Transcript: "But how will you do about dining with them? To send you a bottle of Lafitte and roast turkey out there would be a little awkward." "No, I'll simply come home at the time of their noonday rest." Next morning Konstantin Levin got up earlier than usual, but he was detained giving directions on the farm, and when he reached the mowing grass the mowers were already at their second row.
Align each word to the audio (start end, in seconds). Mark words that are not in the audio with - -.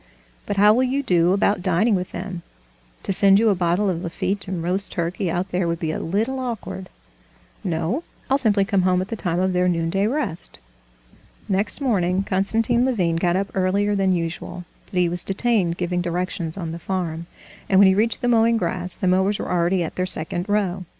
"But 0.47 0.57
how 0.57 0.73
will 0.73 0.81
you 0.81 1.03
do 1.03 1.31
about 1.31 1.61
dining 1.61 1.93
with 1.93 2.11
them? 2.11 2.41
To 3.03 3.13
send 3.13 3.37
you 3.37 3.49
a 3.49 3.53
bottle 3.53 3.87
of 3.87 4.01
Lafitte 4.01 4.47
and 4.47 4.63
roast 4.63 4.91
turkey 4.91 5.29
out 5.29 5.49
there 5.49 5.67
would 5.67 5.77
be 5.79 5.91
a 5.91 5.99
little 5.99 6.39
awkward." 6.39 6.89
"No, 7.63 8.03
I'll 8.27 8.39
simply 8.39 8.65
come 8.65 8.81
home 8.81 8.99
at 9.01 9.09
the 9.09 9.15
time 9.15 9.39
of 9.39 9.53
their 9.53 9.67
noonday 9.67 10.07
rest." 10.07 10.57
Next 11.47 11.81
morning 11.81 12.23
Konstantin 12.23 12.83
Levin 12.83 13.17
got 13.17 13.35
up 13.35 13.51
earlier 13.53 13.93
than 13.93 14.11
usual, 14.11 14.65
but 14.87 14.97
he 14.99 15.07
was 15.07 15.23
detained 15.23 15.77
giving 15.77 16.01
directions 16.01 16.57
on 16.57 16.71
the 16.71 16.79
farm, 16.79 17.27
and 17.69 17.77
when 17.77 17.87
he 17.87 17.93
reached 17.93 18.21
the 18.21 18.27
mowing 18.27 18.57
grass 18.57 18.95
the 18.95 19.05
mowers 19.05 19.37
were 19.37 19.51
already 19.51 19.83
at 19.83 19.97
their 19.97 20.07
second 20.07 20.49
row. 20.49 20.83